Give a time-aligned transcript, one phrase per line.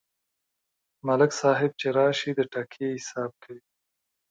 [1.05, 3.61] ملک صاحب چې راشي، د ټکي حساب کوي.